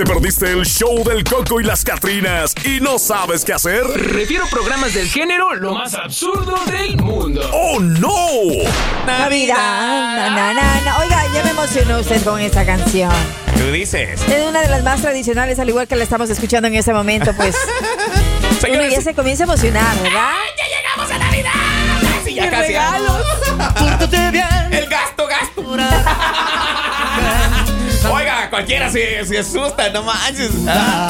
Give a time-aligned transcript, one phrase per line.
[0.00, 3.84] ¿Te perdiste el show del Coco y las Catrinas y no sabes qué hacer?
[3.84, 7.42] Refiero programas del género lo más absurdo del mundo.
[7.52, 8.08] ¡Oh, no!
[9.04, 9.56] Navidad.
[9.58, 10.98] Na, na, na, na.
[11.00, 13.12] Oiga, ya me emocionó usted con esta canción.
[13.58, 14.22] Tú dices.
[14.22, 17.34] Es una de las más tradicionales, al igual que la estamos escuchando en este momento,
[17.34, 17.54] pues.
[18.70, 20.32] uno ya se comienza a emocionar, ¿verdad?
[20.56, 21.50] ya llegamos a Navidad.
[22.16, 22.66] Casi, ya ¡Qué casi.
[22.68, 23.22] regalos!
[23.78, 24.72] Pórtate bien.
[24.72, 25.62] El gasto, gasto.
[28.50, 30.50] Cualquiera se, se asusta, no manches.
[30.68, 31.08] Ah.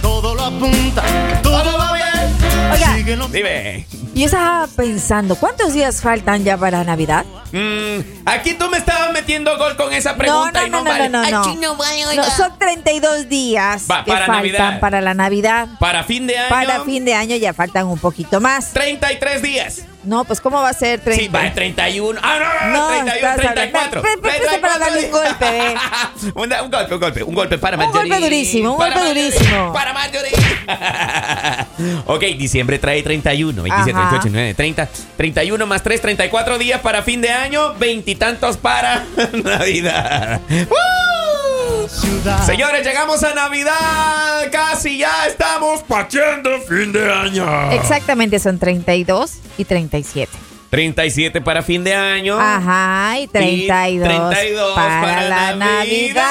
[0.00, 1.02] Todo lo apunta,
[1.42, 2.72] todo va bien.
[2.72, 3.26] Oiga.
[3.32, 3.86] Dime.
[4.14, 7.24] yo estaba pensando, ¿cuántos días faltan ya para Navidad?
[7.52, 10.84] Mm, aquí tú me estabas metiendo gol con esa No, pregunta no, y no, no,
[10.84, 11.08] no, vale.
[11.08, 11.42] no, no.
[11.44, 12.30] Ay, chino, vale, No, oiga.
[12.30, 14.80] son 32 días Va, que para faltan Navidad.
[14.80, 15.68] para la Navidad.
[15.78, 16.48] Para fin de año.
[16.48, 18.72] Para fin de año ya faltan un poquito más.
[18.72, 19.82] 33 días.
[20.06, 21.22] No, pues ¿cómo va a ser 30?
[21.24, 22.20] Sí, va, 31.
[22.22, 24.00] Ah, no, no, no, No, 31, estás 34.
[24.00, 25.74] hablando- Pre- pre- para darle un golpe, ve.
[26.34, 28.08] un, un golpe, un golpe, un golpe para Un Marjorie.
[28.10, 29.72] golpe durísimo, un golpe Marjorie, durísimo.
[29.72, 30.32] Para Marjorie.
[32.06, 34.10] ok, diciembre trae 31, 27, Ajá.
[34.10, 34.88] 28, 29, 30.
[35.16, 40.40] 31 más 3, 34 días para fin de año, veintitantos para Navidad.
[40.48, 41.05] ¡Woo!
[41.88, 42.44] Ciudad.
[42.44, 44.50] Señores, llegamos a Navidad.
[44.50, 47.72] Casi ya estamos pacheando fin de año.
[47.72, 50.30] Exactamente, son 32 y 37.
[50.70, 52.38] 37 para fin de año.
[52.38, 56.24] Ajá, y 32, 32 para, para la Navidad.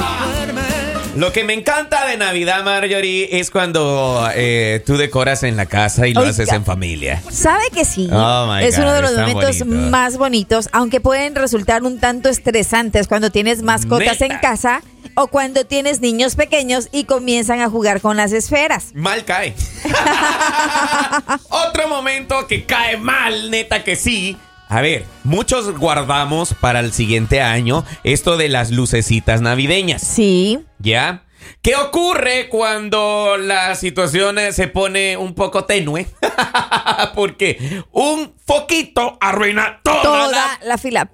[0.00, 0.37] Navidad.
[1.18, 6.06] Lo que me encanta de Navidad, Marjorie, es cuando eh, tú decoras en la casa
[6.06, 6.30] y lo Oiga.
[6.30, 7.20] haces en familia.
[7.28, 8.08] ¿Sabe que sí?
[8.12, 9.90] Oh, es God, uno de los momentos bonito.
[9.90, 14.32] más bonitos, aunque pueden resultar un tanto estresantes cuando tienes mascotas Neta.
[14.32, 14.82] en casa
[15.14, 18.92] o cuando tienes niños pequeños y comienzan a jugar con las esferas.
[18.94, 19.56] Mal cae.
[21.48, 24.36] Otro momento que cae mal, neta que sí.
[24.68, 30.02] A ver, muchos guardamos para el siguiente año esto de las lucecitas navideñas.
[30.02, 30.60] Sí.
[30.78, 31.24] ¿Ya?
[31.62, 36.06] ¿Qué ocurre cuando la situación eh, se pone un poco tenue?
[37.14, 41.08] Porque un foquito arruina toda, Toda la la fila.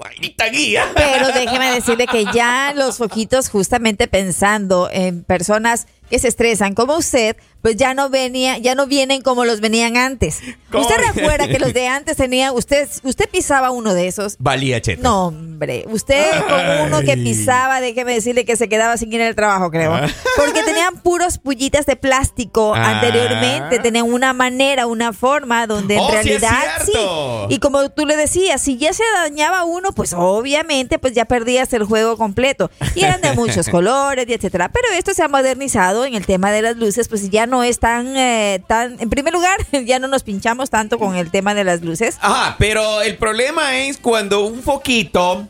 [0.50, 0.86] guía.
[0.94, 6.96] Pero déjeme decirle que ya los foquitos, justamente pensando en personas que se estresan como
[6.96, 10.40] usted, pues ya no venía, ya no vienen como los venían antes.
[10.70, 10.82] ¿Cómo?
[10.86, 14.36] ¿Usted recuerda que los de antes tenían, usted, usted pisaba uno de esos?
[14.38, 15.02] Valía, cheto.
[15.02, 17.24] No, hombre, usted con uno que Ay.
[17.24, 19.94] pisaba, déjeme decirle que se quedaba sin ir al trabajo, creo.
[19.94, 20.06] Ah.
[20.36, 22.90] Porque tenían puros pullitas de plástico Ah.
[23.00, 26.50] anteriormente, tenían una manera, una forma donde en Oh, sí realidad
[26.84, 27.46] cierto.
[27.48, 27.54] sí.
[27.54, 31.72] Y como tú le decías, si ya se dañaba uno, pues obviamente pues ya perdías
[31.72, 32.70] el juego completo.
[32.94, 34.68] Y eran de muchos colores y etcétera.
[34.70, 37.78] Pero esto se ha modernizado en el tema de las luces, pues ya no es
[37.78, 41.64] tan, eh, tan, en primer lugar, ya no nos pinchamos tanto con el tema de
[41.64, 42.18] las luces.
[42.20, 45.46] Ajá, pero el problema es cuando un foquito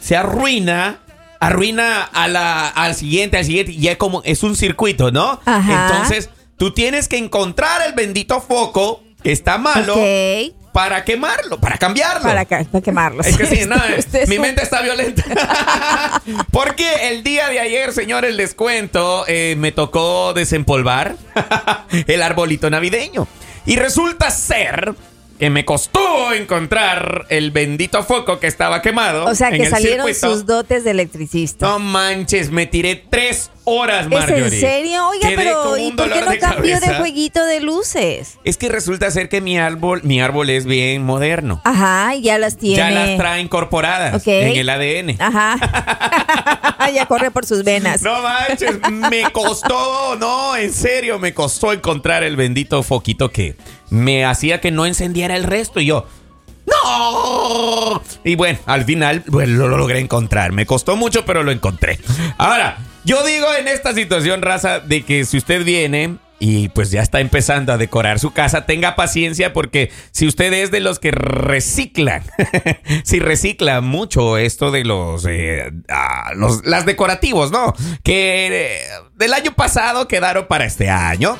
[0.00, 1.00] se arruina,
[1.40, 5.40] arruina a la, al siguiente, al siguiente, y ya como es un circuito, ¿no?
[5.44, 5.88] Ajá.
[5.88, 9.94] Entonces, tú tienes que encontrar el bendito foco que está malo.
[10.74, 12.24] Para quemarlo, para cambiarlo.
[12.24, 13.24] Para, ca- para quemarlos.
[13.24, 15.22] Es que sí, no, es mi mente está violenta.
[16.50, 21.14] Porque el día de ayer, señores, les cuento, eh, me tocó desempolvar
[22.08, 23.28] el arbolito navideño.
[23.66, 24.94] Y resulta ser
[25.38, 29.26] que me costó encontrar el bendito foco que estaba quemado.
[29.26, 30.34] O sea, que salieron circuito.
[30.34, 31.66] sus dotes de electricista.
[31.66, 34.44] No manches, me tiré tres horas, ¿Es Marjorie.
[34.44, 35.08] en serio?
[35.08, 38.38] Oiga, Quedé pero ¿y por qué no cambió de jueguito de luces?
[38.44, 41.60] Es que resulta ser que mi árbol, mi árbol es bien moderno.
[41.64, 42.76] Ajá, ya las tiene.
[42.76, 45.16] Ya las trae incorporadas en el ADN.
[45.18, 45.56] Ajá.
[47.06, 48.02] corre por sus venas.
[48.02, 48.78] No manches,
[49.10, 53.56] me costó, no, en serio, me costó encontrar el bendito foquito que
[53.90, 56.06] me hacía que no encendiera el resto y yo.
[56.66, 58.02] ¡No!
[58.24, 60.52] Y bueno, al final pues, lo, lo logré encontrar.
[60.52, 61.98] Me costó mucho, pero lo encontré.
[62.38, 67.00] Ahora, yo digo en esta situación, raza, de que si usted viene y pues ya
[67.00, 71.10] está empezando a decorar su casa, tenga paciencia porque si usted es de los que
[71.10, 72.22] reciclan,
[73.04, 75.72] si recicla mucho esto de los, eh,
[76.34, 77.72] los las decorativos, ¿no?
[78.02, 78.80] Que eh,
[79.16, 81.38] del año pasado quedaron para este año.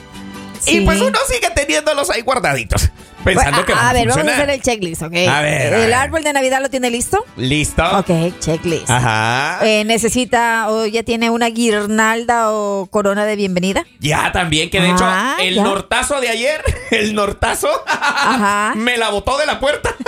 [0.66, 2.90] Y pues uno sigue teniéndolos ahí guardaditos,
[3.24, 4.42] pensando Bueno, que a, van a a, ver, vamos a funcionar.
[4.42, 5.12] hacer el checklist, ¿ok?
[5.28, 5.94] A ver, a ¿El ver.
[5.94, 7.24] árbol de Navidad lo tiene listo?
[7.36, 7.82] ¿Listo?
[7.98, 8.88] Ok, checklist.
[8.90, 9.58] Ajá.
[9.62, 13.84] Eh, ¿Necesita o ya tiene una guirnalda o corona de bienvenida?
[14.00, 15.62] Ya también, que de Ah, hecho, el ya.
[15.64, 18.72] nortazo de ayer, el nortazo, Ajá.
[18.76, 19.94] me la botó de la puerta.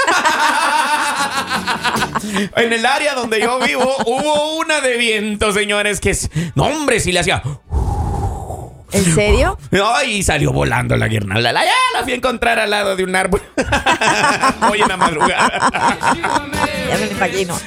[2.57, 6.31] en el área donde yo vivo, hubo una de viento, señores, que es.
[6.55, 7.43] No, hombre, si le hacía.
[8.93, 9.59] ¿En serio?
[9.95, 11.53] Ay, salió volando la guirnalda.
[11.53, 13.43] La, ya la fui a encontrar al lado de un árbol.
[14.71, 16.15] Hoy en la madrugada.
[16.91, 17.59] Ya me imagino.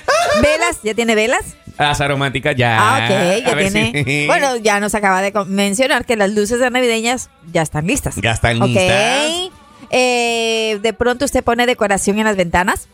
[0.42, 0.80] ¿Velas?
[0.83, 1.56] ¿Ya tiene velas?
[1.77, 2.77] Las aromáticas ya.
[2.80, 4.04] Ah, ok, ya tiene.
[4.06, 8.15] si- Bueno, ya nos acaba de mencionar que las luces de navideñas ya están listas.
[8.18, 9.51] Ya están listas.
[9.92, 12.88] Eh, de pronto usted pone decoración en las ventanas.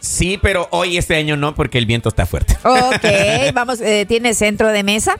[0.00, 2.56] Sí, pero hoy este año no porque el viento está fuerte.
[2.62, 3.04] Ok,
[3.54, 5.18] vamos, eh, tiene centro de mesa.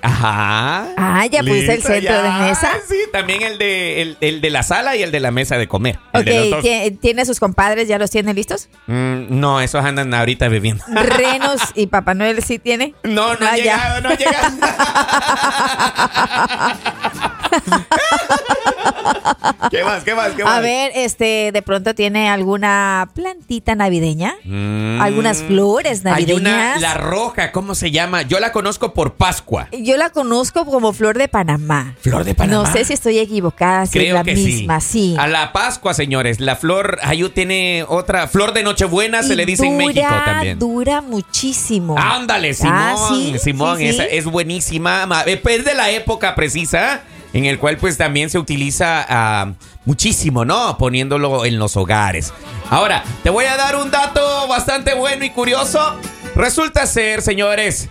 [0.00, 0.86] Ajá.
[0.96, 2.70] Ah, ya puse el centro de mesa.
[2.88, 5.66] Sí, también el de, el, el de la sala y el de la mesa de
[5.66, 5.98] comer.
[6.12, 6.64] Ok, de los dos.
[6.64, 7.88] ¿tie- ¿tiene sus compadres?
[7.88, 8.68] ¿Ya los tiene listos?
[8.86, 10.84] Mm, no, esos andan ahorita bebiendo.
[10.88, 12.94] Renos y Papá Noel sí tiene.
[13.02, 13.62] No, no Ah, ha ya.
[13.62, 14.56] llegado, no ha llegado.
[19.70, 20.04] ¿Qué más?
[20.04, 20.30] ¿Qué más?
[20.32, 20.56] ¿Qué más?
[20.56, 26.80] A ver, este, de pronto tiene alguna plantita navideña, Mm, algunas flores Hay una, navideñas.
[26.80, 28.22] la roja, ¿cómo se llama?
[28.22, 29.68] Yo la conozco por Pascua.
[29.72, 31.94] Yo la conozco como flor de Panamá.
[32.00, 32.64] Flor de Panamá.
[32.64, 35.16] No sé si estoy equivocada, si Creo es la que misma, sí.
[35.18, 36.40] A la Pascua, señores.
[36.40, 38.28] La flor, Ayú tiene otra.
[38.28, 40.58] Flor de Nochebuena se Y le dice en México también.
[40.58, 41.96] Dura muchísimo.
[41.98, 42.74] Ándale, Simón.
[42.78, 43.88] Ah, sí, Simón, sí, sí.
[43.90, 45.06] esa es buenísima.
[45.06, 47.00] Ma- eh, pues, Es de la época precisa
[47.32, 49.52] en el cual pues también se utiliza ah,
[49.84, 50.76] muchísimo, ¿no?
[50.78, 52.32] Poniéndolo en los hogares.
[52.70, 55.98] Ahora, te voy a dar un dato bastante bueno y curioso.
[56.34, 57.88] Resulta ser, señores,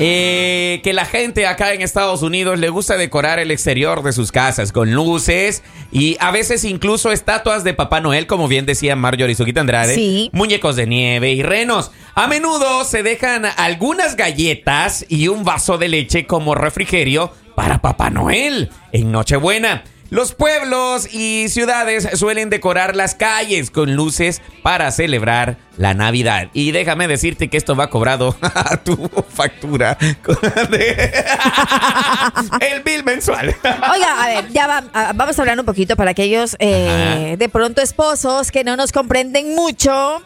[0.00, 4.30] eh, que la gente acá en Estados Unidos le gusta decorar el exterior de sus
[4.30, 9.34] casas con luces y a veces incluso estatuas de Papá Noel, como bien decía Marjorie
[9.34, 10.30] Suquita Andrade, Sí.
[10.32, 11.90] muñecos de nieve y renos.
[12.14, 18.08] A menudo se dejan algunas galletas y un vaso de leche como refrigerio para Papá
[18.08, 19.82] Noel en Nochebuena.
[20.10, 26.48] Los pueblos y ciudades suelen decorar las calles con luces para celebrar la Navidad.
[26.54, 29.98] Y déjame decirte que esto va cobrado a tu factura.
[32.60, 33.54] El bill mensual.
[33.92, 37.82] Oiga, a ver, ya va- vamos a hablar un poquito para aquellos eh, de pronto
[37.82, 40.22] esposos que no nos comprenden mucho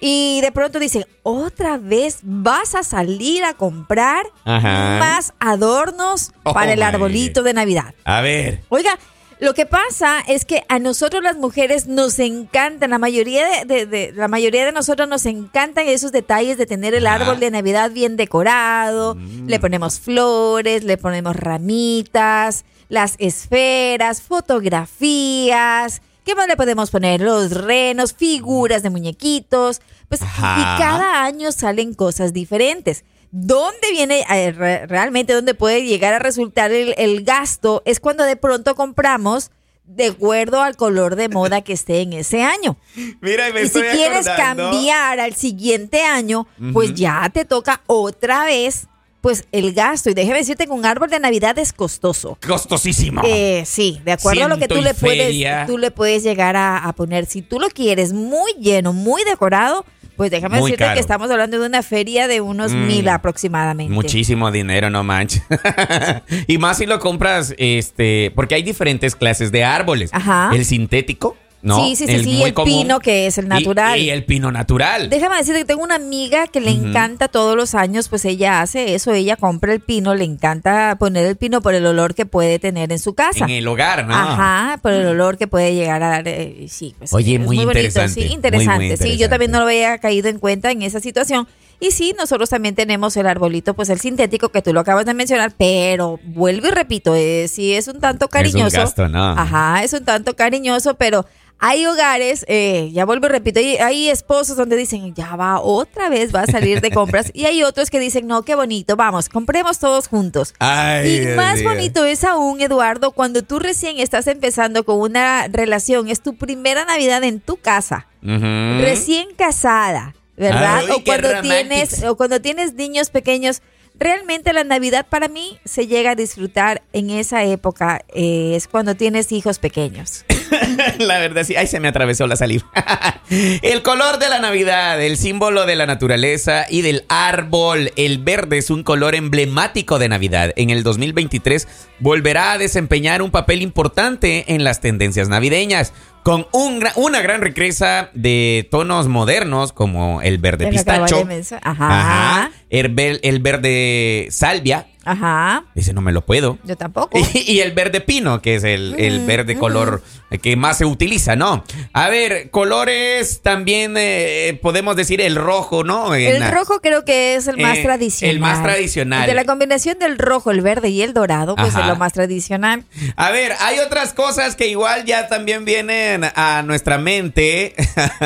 [0.00, 4.98] y de pronto dicen, otra vez vas a salir a comprar Ajá.
[5.00, 7.94] más adornos Oh, para el arbolito de Navidad.
[8.04, 8.62] A ver.
[8.68, 8.98] Oiga,
[9.40, 13.86] lo que pasa es que a nosotros las mujeres nos encantan, la mayoría de, de-
[13.86, 17.90] de- la mayoría de nosotros nos encantan esos detalles de tener el árbol de Navidad
[17.92, 19.16] bien decorado,
[19.46, 26.02] le ponemos flores, le ponemos ramitas, las esferas, fotografías.
[26.28, 27.22] ¿Qué más le podemos poner?
[27.22, 29.80] Los renos, figuras de muñequitos.
[30.10, 30.56] Pues, Ajá.
[30.60, 33.06] y cada año salen cosas diferentes.
[33.30, 37.80] ¿Dónde viene eh, re- realmente, dónde puede llegar a resultar el, el gasto?
[37.86, 39.50] Es cuando de pronto compramos
[39.86, 42.76] de acuerdo al color de moda que esté en ese año.
[43.22, 44.70] Mira, me Y si quieres acordando.
[44.70, 48.86] cambiar al siguiente año, pues ya te toca otra vez
[49.20, 50.10] pues el gasto.
[50.10, 52.38] Y déjeme decirte que un árbol de Navidad es costoso.
[52.46, 53.22] Costosísimo.
[53.24, 56.78] Eh, sí, de acuerdo a lo que tú le puedes, tú le puedes llegar a,
[56.78, 57.26] a poner.
[57.26, 59.84] Si tú lo quieres muy lleno, muy decorado,
[60.16, 60.94] pues déjame Muy decirte caro.
[60.94, 62.86] que estamos hablando de una feria de unos Mm.
[62.88, 63.92] mil aproximadamente.
[63.92, 65.42] Muchísimo dinero, no manches.
[66.48, 70.10] y más si lo compras, este, porque hay diferentes clases de árboles.
[70.12, 70.50] Ajá.
[70.52, 71.84] El sintético, ¿no?
[71.84, 73.98] Sí, sí, sí, sí, muy el pino, que es el natural.
[73.98, 75.10] Y, el pino natural.
[75.10, 78.94] Déjame decirte que tengo una amiga que le encanta todos los años, pues ella hace
[78.94, 82.58] eso, ella compra el pino, le encanta poner el pino por el olor que puede
[82.58, 83.44] tener en su casa.
[83.44, 84.14] En el hogar, ¿no?
[84.14, 86.28] Ajá, por el olor que puede llegar a dar.
[86.28, 88.96] eh, sí, pues, Oye, muy bonito, interesante, Sí, muy, muy interesante.
[88.96, 89.28] Sí, yo interesante.
[89.28, 91.48] también no lo había caído en cuenta en esa situación.
[91.80, 95.14] Y sí, nosotros también tenemos el arbolito, pues el sintético que tú lo acabas de
[95.14, 98.78] mencionar, pero vuelvo y repito, eh, sí es un tanto cariñoso.
[98.78, 99.30] gasto, ¿no?
[99.30, 101.24] Ajá, es un tanto cariñoso, pero
[101.60, 106.08] hay hogares, eh, ya vuelvo y repito, hay, hay esposos donde dicen, ya va, otra
[106.08, 107.30] vez va a salir de compras.
[107.34, 110.54] y hay otros que dicen, no, qué bonito, vamos, compremos todos juntos.
[110.60, 115.48] Ay, y Dios más bonito es aún, Eduardo, cuando tú recién estás empezando con una
[115.48, 120.78] relación, es tu primera Navidad en tu casa, recién casada, ¿verdad?
[120.78, 123.62] Ay, o cuando tienes o cuando tienes niños pequeños.
[123.98, 128.94] Realmente la Navidad para mí se llega a disfrutar en esa época, eh, es cuando
[128.94, 130.24] tienes hijos pequeños.
[130.98, 131.56] La verdad, sí.
[131.56, 132.66] Ay, se me atravesó la saliva.
[133.62, 137.92] el color de la Navidad, el símbolo de la naturaleza y del árbol.
[137.96, 140.52] El verde es un color emblemático de Navidad.
[140.56, 141.68] En el 2023
[142.00, 145.92] volverá a desempeñar un papel importante en las tendencias navideñas.
[146.22, 151.26] Con un una gran riqueza de tonos modernos como el verde pistacho.
[151.62, 152.50] Ajá.
[152.68, 157.18] el verde salvia, Ajá, ese no me lo puedo, yo tampoco.
[157.34, 160.02] y, y el verde pino, que es el, el verde color
[160.42, 161.64] que más se utiliza, ¿no?
[161.94, 166.14] A ver, colores también eh, podemos decir el rojo, ¿no?
[166.14, 168.34] En- El rojo creo que es el más Eh, tradicional.
[168.34, 169.26] el más tradicional.
[169.26, 171.80] De la combinación del rojo, el verde y el dorado, pues Ajá.
[171.80, 172.84] es lo más tradicional.
[173.16, 177.74] A ver, hay otras cosas que igual ya también vienen a nuestra mente.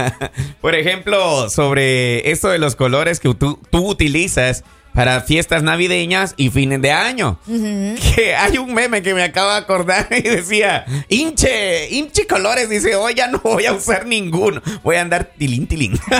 [0.60, 4.64] Por ejemplo, sobre esto de los colores que tú, tú utilizas.
[4.94, 7.38] Para fiestas navideñas y fines de año.
[7.46, 12.68] Que hay un meme que me acabo de acordar y decía, hinche, hinche colores.
[12.68, 14.60] Dice, hoy ya no voy a usar ninguno.
[14.82, 15.98] Voy a andar tilín, tilín.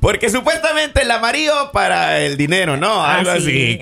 [0.00, 3.04] Porque supuestamente el amarillo para el dinero, ¿no?
[3.04, 3.78] Ah, Algo sí, así.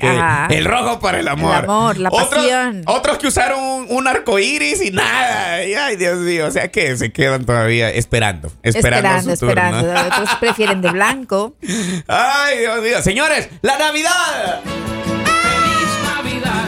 [0.49, 1.59] que el rojo para el amor.
[1.59, 2.83] El amor, la Otros- pasión.
[2.87, 5.55] Otros, que usaron un, un arco iris y nada.
[5.85, 6.47] Ay, Dios mío.
[6.47, 8.53] O sea que se quedan todavía esperando.
[8.63, 9.63] Esperando, Esperando, su turno.
[9.81, 10.09] esperando.
[10.15, 11.55] Otros prefieren de blanco.
[12.09, 13.03] Ay, Dios mío.
[13.03, 14.61] Señores, la Navidad.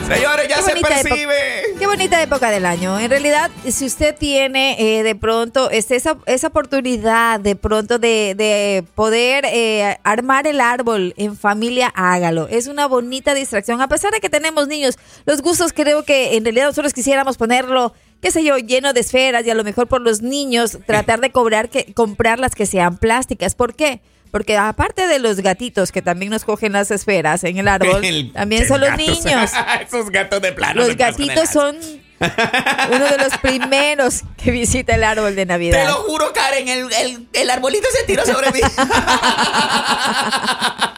[0.06, 1.74] Señores, ya se percibe.
[1.78, 3.00] Qué bonita época del año.
[3.00, 8.34] En realidad, si usted tiene eh, de pronto este, esa, esa oportunidad de pronto de,
[8.36, 12.48] de poder eh, armar el árbol en familia, hágalo.
[12.48, 13.80] Es una bonita distracción.
[13.80, 17.94] A pesar de que tenemos niños, los gustos creo que en realidad nosotros quisiéramos ponerlo
[18.20, 21.30] qué sé yo, lleno de esferas y a lo mejor por los niños tratar de
[21.30, 23.54] cobrar que, comprar las que sean plásticas.
[23.54, 24.00] ¿Por qué?
[24.34, 28.32] Porque aparte de los gatitos que también nos cogen las esferas en el árbol, El-
[28.32, 29.52] también son los niños.
[29.86, 30.82] Esos gatos de plano.
[30.82, 35.86] Los gatitos son uno de los primeros que visita el árbol de Te Navidad.
[35.86, 38.58] lo juro, Karen, el, el, el arbolito se tiró sobre mí.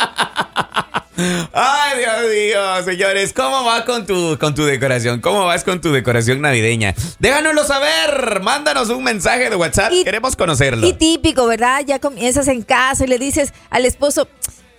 [1.52, 5.20] Ay, Dios mío, señores, ¿cómo va con tu, con tu decoración?
[5.20, 6.94] ¿Cómo vas con tu decoración navideña?
[7.18, 10.86] Déjanoslo saber, mándanos un mensaje de WhatsApp, Y- queremos conocerlo.
[10.86, 11.82] Y típico, ¿verdad?
[11.86, 14.28] Ya comienzas en casa y le dices al esposo,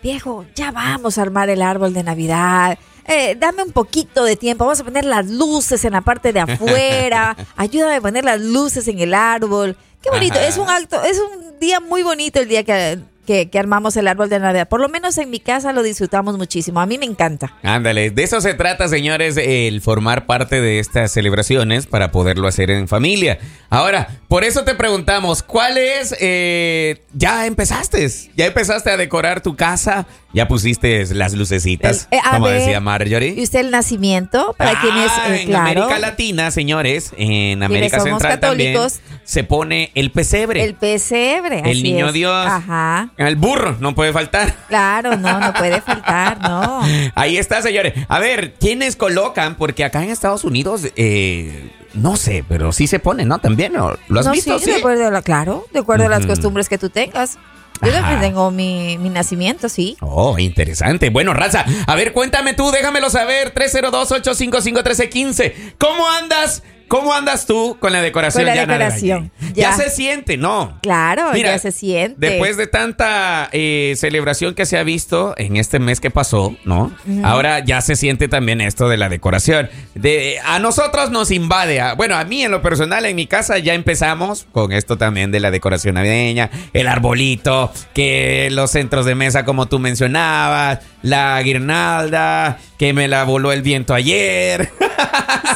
[0.03, 2.77] viejo, ya vamos a armar el árbol de Navidad.
[3.05, 6.41] Eh, dame un poquito de tiempo, vamos a poner las luces en la parte de
[6.41, 9.75] afuera, ayúdame a poner las luces en el árbol.
[10.03, 10.47] Qué bonito, Ajá.
[10.47, 14.07] es un acto, es un día muy bonito el día que, que, que armamos el
[14.07, 14.67] árbol de Navidad.
[14.67, 17.53] Por lo menos en mi casa lo disfrutamos muchísimo, a mí me encanta.
[17.61, 22.71] Ándale, de eso se trata, señores, el formar parte de estas celebraciones para poderlo hacer
[22.71, 23.37] en familia.
[23.69, 26.15] Ahora, por eso te preguntamos, ¿cuál es?
[26.19, 32.31] eh, ya empezaste, ya empezaste a decorar tu casa, ya pusiste las lucecitas, Eh, a
[32.31, 33.33] como ver, decía Marjorie.
[33.37, 34.55] ¿Y usted el nacimiento?
[34.57, 38.99] Para Ah, quienes, eh, en claro, América Latina, señores, en América Central católicos.
[39.01, 41.61] también se pone el pesebre, el el, pesebre.
[41.65, 42.13] así niño es.
[42.13, 43.09] Dios, Ajá.
[43.17, 44.53] El burro, no puede faltar.
[44.67, 46.81] Claro, no, no puede faltar, no.
[47.15, 47.93] Ahí está, señores.
[48.07, 49.55] A ver, ¿quiénes colocan?
[49.55, 53.39] Porque acá en Estados Unidos, eh, no sé, pero sí se pone, ¿no?
[53.39, 53.95] También, ¿no?
[54.07, 54.59] ¿Lo has no, visto?
[54.59, 57.37] sí, de acuerdo a la, claro, de acuerdo a las costumbres que tú tengas.
[57.81, 57.99] Yo Ajá.
[58.01, 59.97] también tengo mi, mi nacimiento, sí.
[60.01, 61.11] Oh, interesante.
[61.11, 63.53] Bueno, raza, a ver, cuéntame tú, déjamelo saber.
[63.53, 65.75] 302-855-1315.
[65.77, 66.63] ¿Cómo andas?
[66.87, 68.45] ¿Cómo andas tú con la decoración?
[68.45, 69.53] Con la decoración, ya.
[69.53, 70.79] Ya se siente, ¿no?
[70.81, 72.15] Claro, Mira, ya se siente.
[72.29, 76.91] Después de tanta eh, celebración que se ha visto en este mes que pasó, ¿no?
[77.23, 79.69] Ahora ya se siente también esto de la decoración.
[79.95, 81.81] De, a nosotros nos invade.
[81.81, 85.31] a- bueno, a mí en lo personal, en mi casa ya empezamos con esto también
[85.31, 91.41] de la decoración navideña, el arbolito, que los centros de mesa como tú mencionabas, la
[91.41, 94.71] guirnalda, que me la voló el viento ayer.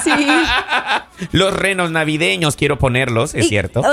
[0.04, 0.12] Sí.
[1.32, 3.84] los renos navideños quiero ponerlos, es Y- cierto.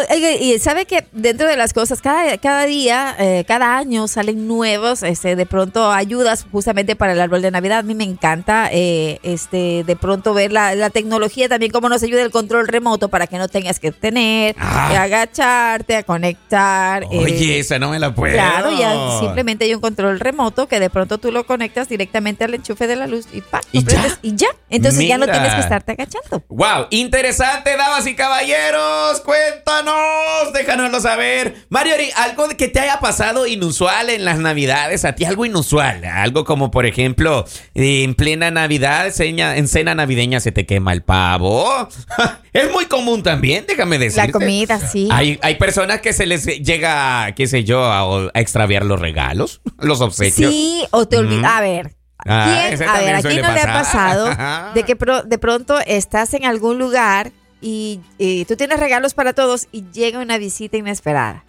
[0.40, 5.02] y sabe que dentro de las cosas, cada, cada día, eh, cada año salen nuevos,
[5.02, 7.78] este, de pronto ayudas justamente para el árbol de Navidad.
[7.78, 12.02] A mí me encanta, eh, este, de pronto ver la, la tecnología también, cómo nos
[12.02, 14.88] ayuda el control remoto para que no tengas que tener, Ah.
[14.90, 17.02] que agacharte, a conectar.
[17.04, 18.34] eh, Oye, esa no me la puedo.
[18.34, 22.54] Claro, ya simplemente hay un control remoto que de pronto tú lo conectas directamente al
[22.54, 23.60] enchufe de la luz y ¡pa!
[23.72, 24.18] ¿Y ya?
[24.22, 24.48] y ya.
[24.70, 26.42] Entonces ya no tienes que estarte agachando.
[26.48, 26.86] Wow,
[27.18, 29.20] interesante, damas y caballeros.
[29.22, 31.66] Cuéntanos, déjanoslo saber.
[31.68, 36.44] Mariori, algo que te haya pasado inusual en las Navidades, a ti algo inusual, algo
[36.44, 37.44] como por ejemplo,
[37.74, 41.88] en plena Navidad, seña- en cena navideña se te quema el pavo.
[42.52, 44.28] es muy común también, déjame decirte.
[44.28, 45.08] La comida, sí.
[45.10, 49.60] Hay, hay personas que se les llega, qué sé yo, a, a extraviar los regalos,
[49.80, 50.52] los obsequios.
[50.52, 51.42] Sí, o te olvidas.
[51.42, 51.56] Mm.
[51.56, 51.97] A ver.
[52.26, 54.26] Ah, ¿quién- a ver, ¿a quién no le ha pasado
[54.74, 59.32] de que pro- de pronto estás en algún lugar y, y tú tienes regalos para
[59.32, 61.44] todos y llega una visita inesperada?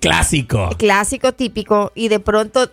[0.00, 0.70] Clásico.
[0.78, 2.70] Clásico, típico, y de pronto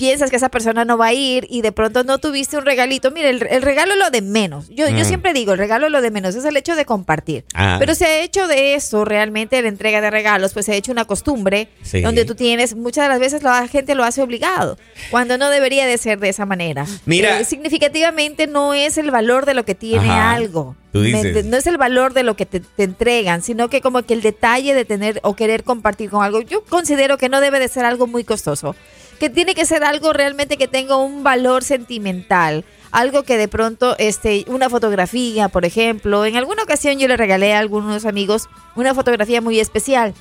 [0.00, 3.10] piensas que esa persona no va a ir y de pronto no tuviste un regalito.
[3.10, 4.68] Mire, el, el regalo es lo de menos.
[4.70, 5.04] Yo, yo Mm.
[5.04, 7.44] siempre digo, el regalo es lo de menos, es el hecho de compartir.
[7.54, 7.76] Ah.
[7.78, 10.90] Pero se ha hecho de eso realmente la entrega de regalos, pues se ha hecho
[10.90, 12.00] una costumbre Sí.
[12.00, 14.78] donde tú tienes, muchas de las veces la gente lo hace obligado,
[15.10, 16.86] cuando no debería de ser de esa manera.
[17.04, 17.38] Mira.
[17.38, 20.32] Eh, significativamente no es el valor de lo que tiene Ajá.
[20.32, 20.76] algo.
[20.92, 21.44] Tú ¿Me dices.
[21.44, 24.22] No es el valor de lo que te, te entregan, sino que como que el
[24.22, 27.84] detalle de tener o querer compartir con algo, yo considero que no debe de ser
[27.84, 28.74] algo muy costoso,
[29.20, 33.94] que tiene que ser algo realmente que tenga un valor sentimental, algo que de pronto,
[33.98, 38.94] este, una fotografía, por ejemplo, en alguna ocasión yo le regalé a algunos amigos una
[38.94, 40.14] fotografía muy especial.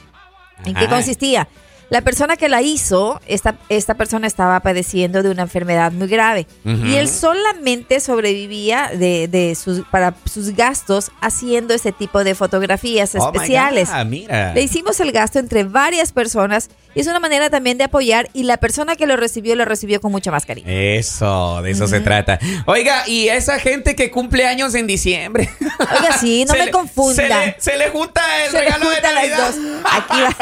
[0.66, 1.48] ¿En qué consistía?
[1.90, 6.46] La persona que la hizo, esta, esta persona estaba padeciendo de una enfermedad muy grave
[6.64, 13.16] y él solamente sobrevivía de, de sus, para sus gastos haciendo ese tipo de fotografías
[13.16, 13.90] Oh especiales.
[13.90, 14.54] God, mira.
[14.54, 18.44] Le hicimos el gasto entre varias personas y es una manera también de apoyar y
[18.44, 20.68] la persona que lo recibió lo recibió con mucho más cariño.
[20.70, 22.40] Eso, de eso se trata.
[22.66, 25.50] Oiga, y esa gente que cumple años en diciembre.
[25.80, 26.72] Oiga, sí, no Se me le-.
[27.14, 29.56] Se le, se le junta el Se le regalo de las dos.
[29.86, 30.36] Aquí va.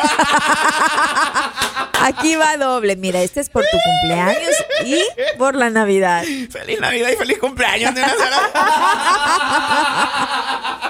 [2.01, 2.95] Aquí va doble.
[2.95, 5.01] Mira, este es por tu cumpleaños y
[5.37, 6.23] por la Navidad.
[6.49, 8.37] Feliz Navidad y feliz cumpleaños de una sola.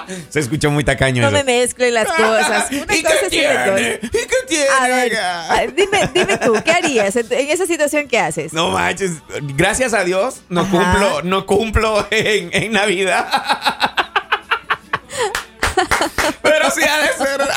[0.30, 1.36] Se escuchó muy tacaño No eso.
[1.36, 2.70] me mezclen las cosas.
[2.70, 4.00] Una ¿Y cosa qué tiene?
[4.02, 4.66] ¿Y qué tiene?
[4.80, 5.52] A ver, oiga?
[5.52, 8.08] a ver, dime, dime tú, ¿qué harías en, en esa situación?
[8.08, 8.52] ¿Qué haces?
[8.52, 9.12] No manches,
[9.54, 10.70] gracias a Dios no Ajá.
[10.70, 13.28] cumplo, no cumplo en, en Navidad.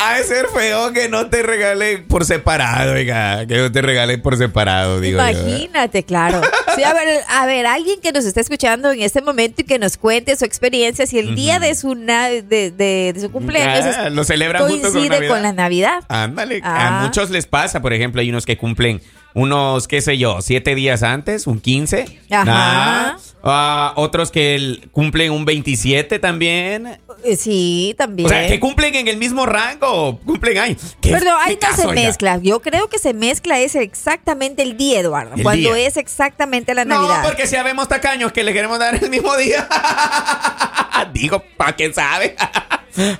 [0.03, 4.21] Ha de, ser, feo que no te regalen por separado, oiga, que no te regalen
[4.21, 5.29] por separado, digo yo.
[5.29, 6.41] Imagínate, claro.
[6.75, 9.77] Sí, a ver, a ver, alguien que nos está escuchando en este momento y que
[9.79, 12.41] nos cuente su experiencia, si el día de su na- de,
[12.71, 16.03] de- de su cumpleaños Ah, es- lo celebran junto con coincide con la Navidad.
[16.07, 16.99] Ándale, Ah.
[16.99, 19.01] a muchos les pasa, por ejemplo, hay unos que cumplen
[19.33, 22.19] unos, qué sé yo, siete días antes, un 15.
[22.29, 22.43] Ajá.
[22.47, 26.99] Ah, ah, otros que el- cumplen un 27 también.
[27.23, 28.25] Eh, Sí, también.
[28.27, 30.77] O sea, que cumplen en el mismo rango, cumplen ahí.
[31.01, 32.37] ¿Qué- Pero ahí no se mezcla.
[32.41, 35.35] Yo creo que se mezcla es exactamente el día, Eduardo.
[35.35, 35.87] El cuando día.
[35.87, 37.23] es exactamente la No, Navidad.
[37.23, 39.67] porque si habemos tacaños que le queremos dar el mismo día.
[41.13, 42.35] Digo, ¿para quién sabe?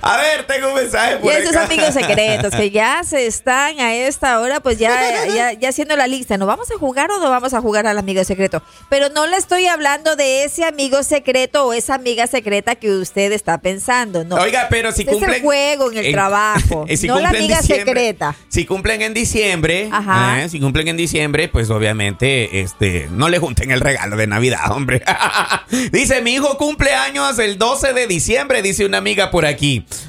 [0.02, 1.64] A ver, tengo un mensaje Y por esos acá.
[1.64, 6.06] amigos secretos que ya se están a esta hora, pues ya, ya, ya haciendo la
[6.06, 6.36] lista.
[6.36, 8.62] ¿No vamos a jugar o no vamos a jugar al amigo secreto?
[8.88, 13.32] Pero no le estoy hablando de ese amigo secreto o esa amiga secreta que usted
[13.32, 14.24] está pensando.
[14.24, 14.36] No.
[14.36, 15.42] Oiga, pero si Este es el cumplen.
[15.42, 18.34] juego en el trabajo, si no la cumplen amiga secreta.
[18.48, 20.42] Si cumplen en diciembre, Ajá.
[20.42, 24.70] eh, si cumplen en diciembre, pues obviamente, este, no le junten el regalo de Navidad,
[24.70, 25.02] hombre.
[25.92, 29.61] dice, mi hijo cumple años el 12 de diciembre, dice una amiga por aquí.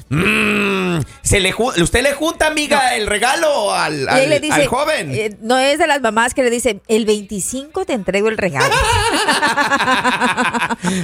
[0.08, 4.62] Mm, se le ¿Usted le junta, amiga, el regalo al, Y al, él le dice,
[4.62, 5.10] al joven?
[5.14, 8.74] eh, no es de las mamás que le dicen, el 25 te entrego el regalo.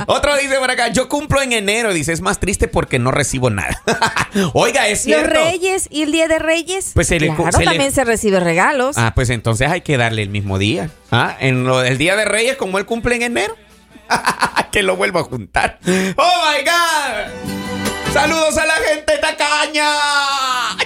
[0.07, 3.51] Otro dice por acá, yo cumplo en enero, dice, es más triste porque no recibo
[3.51, 3.81] nada.
[4.55, 5.23] Oiga, es Los.
[5.23, 6.91] Reyes y el Día de Reyes.
[6.95, 8.97] Pues se le- claro, se le- también se recibe regalos.
[8.99, 10.91] Ah, pues entonces hay que darle el mismo día.
[11.11, 13.57] Ah, en lo del Día de Reyes, como él cumple en enero.
[14.73, 15.79] que lo vuelva a juntar.
[16.17, 17.40] ¡Oh, my God!
[18.13, 19.87] ¡Saludos a la gente tacaña!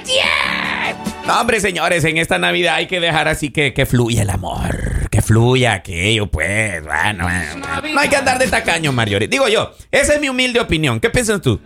[0.05, 0.97] ¡Yeah!
[1.27, 5.09] No, hombre, señores, en esta Navidad hay que dejar así que, que fluya el amor.
[5.11, 6.83] Que fluya aquello, pues.
[6.85, 7.67] Bueno, bueno.
[7.95, 9.27] no hay que andar de tacaño, Marjorie.
[9.29, 11.01] Digo yo, esa es mi humilde opinión.
[11.01, 11.59] ¿Qué piensas tú?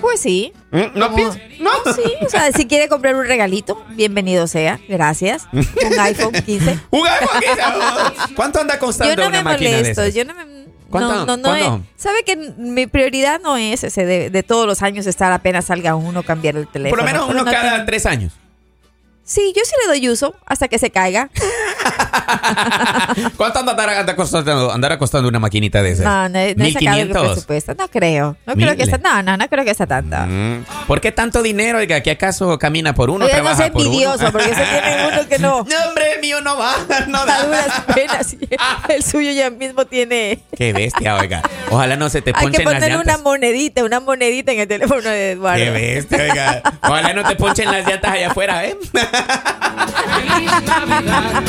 [0.00, 0.52] Pues sí.
[0.72, 0.98] ¿Mm?
[0.98, 1.40] ¿No piensas?
[1.60, 2.02] No, sí.
[2.24, 4.80] O sea, si quiere comprar un regalito, bienvenido sea.
[4.88, 5.46] Gracias.
[5.52, 6.78] Un iPhone 15.
[6.90, 7.40] Un iPhone
[8.26, 8.34] 15.
[8.34, 10.02] ¿Cuánto anda costando Yo no una me máquina de molesto.
[10.02, 10.14] esas?
[10.14, 10.55] Yo no me.
[10.90, 14.66] ¿Cuánto- no, no, no es- sabe que mi prioridad no es ese de, de todos
[14.66, 16.90] los años estar apenas salga uno cambiar el teléfono.
[16.90, 18.32] Por lo menos uno no cada tres años.
[19.28, 21.28] Sí, yo sí le doy uso hasta que se caiga.
[23.36, 26.04] ¿Cuánto andará, anda costando, andará costando una maquinita de esas?
[26.04, 27.32] No, no, no he sacado el 1500.
[27.32, 27.74] presupuesto.
[27.76, 28.36] No creo.
[28.46, 28.98] No creo que está.
[28.98, 30.16] No, no, no creo que está tanto.
[30.16, 30.64] Mm.
[30.86, 31.78] ¿Por qué tanto dinero?
[31.78, 33.24] Oiga, ¿que acaso camina por uno?
[33.24, 33.90] Oiga, no trabaja sea por uno?
[33.90, 35.56] envidioso, porque se tiene uno que no.
[35.68, 36.74] No, hombre, el mío no va.
[37.08, 37.44] No da.
[37.44, 38.36] duras penas.
[38.88, 40.40] El suyo ya mismo tiene.
[40.56, 41.42] Qué bestia, oiga.
[41.70, 43.22] Ojalá no se te Hay ponchen que las poner una llantas.
[43.22, 45.64] monedita, una monedita en el teléfono de Eduardo.
[45.64, 46.62] Qué bestia, oiga.
[46.82, 48.76] Ojalá no te ponchen las llantas allá afuera, ¿eh?
[49.16, 51.42] Feliz Navidad,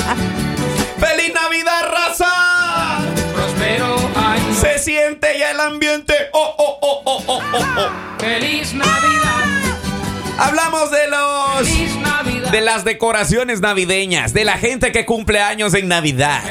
[1.00, 3.00] ¡Feliz Navidad, raza!
[3.34, 4.56] prospero año.
[4.60, 6.14] Se siente ya el ambiente.
[6.34, 8.20] ¡Oh, oh, oh, oh, oh, oh, oh!
[8.20, 9.46] Feliz Navidad,
[10.40, 11.68] Hablamos de los...
[11.68, 12.52] feliz Navidad.
[12.52, 16.42] De las decoraciones navideñas, de la gente que cumple años en Navidad.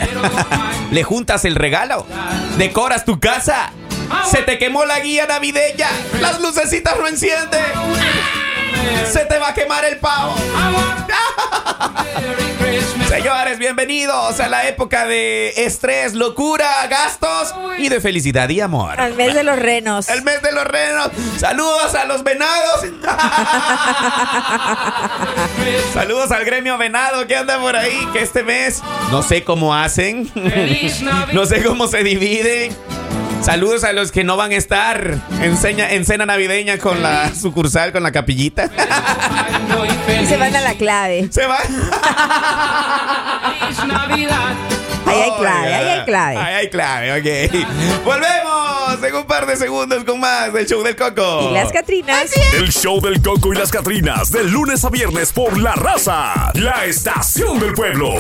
[0.91, 2.07] ¿Le juntas el regalo?
[2.59, 3.73] ¿Decoras tu casa?
[4.31, 5.89] ¿Se te quemó la guía navideña?
[6.21, 7.63] ¿Las lucecitas no encienden?
[9.11, 10.35] ¿Se te va a quemar el pavo?
[13.09, 19.01] Señores, bienvenidos a la época de estrés, locura, gastos y de felicidad y amor.
[19.01, 20.09] Al mes de los renos.
[20.09, 21.11] El mes de los renos.
[21.39, 22.81] Saludos a los venados.
[25.95, 28.07] Saludos al gremio venado que anda por ahí.
[28.13, 30.31] Que este mes no sé cómo hacen.
[31.33, 32.73] No sé cómo se divide.
[33.43, 38.03] Saludos a los que no van a estar en, cena navideña con la sucursal, con
[38.03, 38.71] la capillita.
[40.21, 41.29] Y se van a la clave.
[41.31, 41.59] Se va.
[43.61, 44.55] feliz Navidad.
[45.07, 46.37] Ahí hay Oh, clave, ahí hay clave.
[46.37, 47.25] Ahí hay clave, ok.
[48.05, 51.49] Volvemos en un par de segundos con más del show del Coco.
[51.51, 52.31] Y las Catrinas.
[52.55, 56.85] El show del Coco y las Catrinas, de lunes a viernes por La Raza, la
[56.87, 58.15] estación del pueblo.